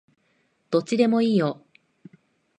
[0.71, 1.63] どっちでもいいよ